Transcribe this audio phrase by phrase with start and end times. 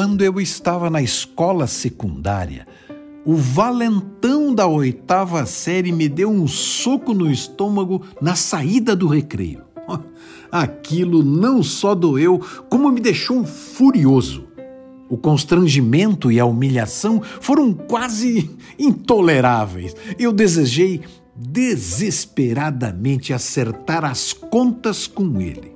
[0.00, 2.66] quando eu estava na escola secundária,
[3.22, 9.62] o valentão da oitava série me deu um soco no estômago na saída do recreio.
[10.50, 14.48] Aquilo não só doeu, como me deixou furioso.
[15.06, 18.48] O constrangimento e a humilhação foram quase
[18.80, 19.94] intoleráveis.
[20.18, 21.02] Eu desejei
[21.36, 25.69] desesperadamente acertar as contas com ele.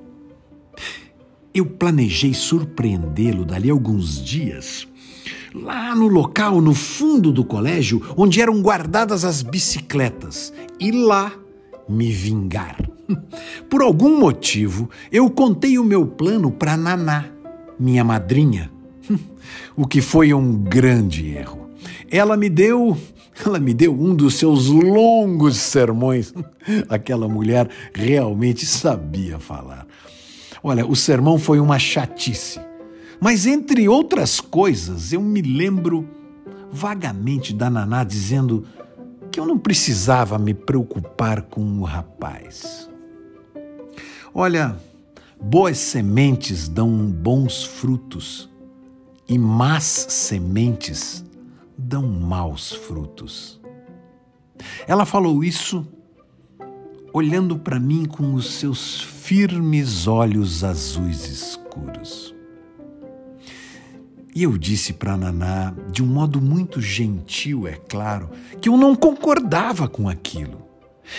[1.55, 4.85] Eu planejei surpreendê-lo dali a alguns dias,
[5.53, 11.31] lá no local, no fundo do colégio, onde eram guardadas as bicicletas, e lá
[11.87, 12.77] me vingar.
[13.69, 17.23] Por algum motivo, eu contei o meu plano para Naná,
[17.79, 18.69] minha madrinha,
[19.77, 21.69] o que foi um grande erro.
[22.11, 22.97] Ela me deu,
[23.45, 26.33] ela me deu um dos seus longos sermões.
[26.89, 29.87] Aquela mulher realmente sabia falar.
[30.67, 32.59] Olha, o sermão foi uma chatice.
[33.21, 36.09] Mas entre outras coisas, eu me lembro
[36.71, 38.65] vagamente da Naná dizendo
[39.31, 42.89] que eu não precisava me preocupar com o rapaz.
[44.33, 44.75] Olha,
[45.39, 48.49] boas sementes dão bons frutos
[49.29, 51.23] e más sementes
[51.77, 53.61] dão maus frutos.
[54.87, 55.87] Ela falou isso
[57.13, 62.35] olhando para mim com os seus firmes olhos azuis escuros.
[64.35, 68.29] E eu disse para Naná, de um modo muito gentil, é claro,
[68.61, 70.61] que eu não concordava com aquilo.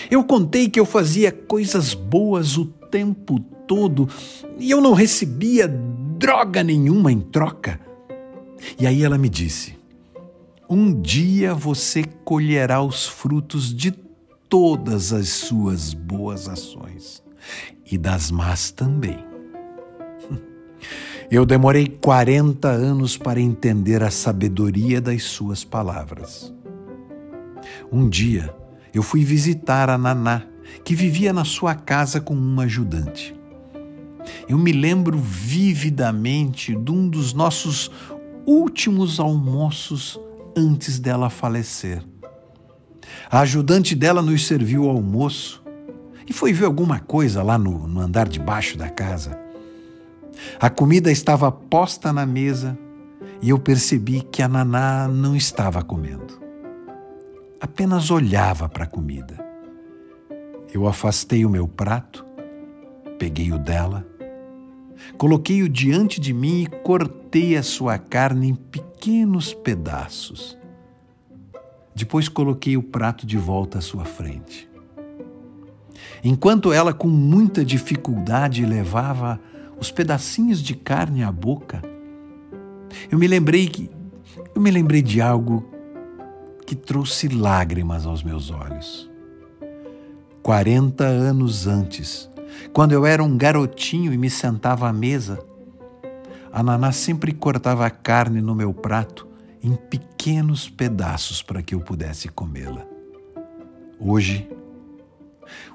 [0.09, 4.09] Eu contei que eu fazia coisas boas o tempo todo
[4.57, 7.81] e eu não recebia droga nenhuma em troca.
[8.79, 9.75] E aí ela me disse:
[10.71, 13.91] Um dia você colherá os frutos de
[14.49, 17.26] todas as suas boas ações
[17.91, 19.25] e das más também.
[21.31, 26.55] Eu demorei 40 anos para entender a sabedoria das suas palavras.
[27.91, 28.55] Um dia,
[28.95, 30.45] eu fui visitar a Naná,
[30.85, 33.35] que vivia na sua casa com uma ajudante.
[34.49, 37.91] Eu me lembro vividamente de um dos nossos
[38.47, 40.21] últimos almoços
[40.57, 42.03] antes dela falecer.
[43.29, 45.66] A ajudante dela nos serviu o almoço
[46.29, 49.39] e foi ver alguma coisa lá no, no andar de baixo da casa.
[50.61, 52.79] A comida estava posta na mesa
[53.41, 56.41] e eu percebi que a Naná não estava comendo.
[57.61, 59.45] Apenas olhava para a comida.
[60.73, 62.25] Eu afastei o meu prato,
[63.19, 64.07] peguei o dela,
[65.17, 70.59] coloquei-o diante de mim e cortei a sua carne em pequenos pedaços.
[71.95, 74.69] Depois coloquei o prato de volta à sua frente.
[76.23, 79.41] Enquanto ela, com muita dificuldade, levava
[79.79, 81.83] os pedacinhos de carne à boca,
[83.11, 83.91] eu me lembrei que
[84.55, 85.65] eu me lembrei de algo
[86.67, 89.11] que trouxe lágrimas aos meus olhos.
[90.43, 92.31] 40 anos antes,
[92.73, 95.39] quando eu era um garotinho e me sentava à mesa,
[96.53, 99.29] a Naná sempre cortava a carne no meu prato
[99.63, 102.87] em pequenos pedaços para que eu pudesse comê-la.
[103.99, 104.49] Hoje,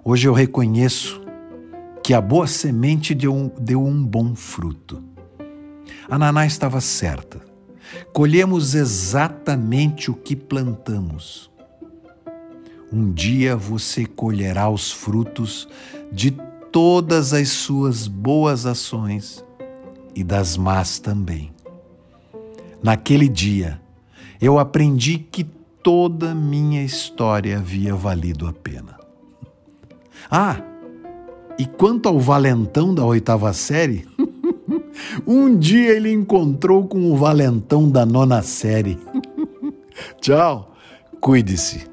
[0.04, 1.22] hoje eu reconheço
[2.04, 5.04] que a boa semente deu, deu um bom fruto.
[6.09, 7.40] A Naná estava certa.
[8.12, 11.50] Colhemos exatamente o que plantamos.
[12.92, 15.68] Um dia você colherá os frutos
[16.12, 16.32] de
[16.72, 19.44] todas as suas boas ações
[20.16, 21.52] e das más também.
[22.84, 23.80] Naquele dia,
[24.42, 29.00] eu aprendi que toda minha história havia valido a pena.
[30.30, 30.62] Ah,
[31.58, 34.06] e quanto ao valentão da oitava série,
[35.28, 38.98] um dia ele encontrou com o valentão da nona série.
[40.20, 40.74] Tchau,
[41.20, 41.91] cuide-se.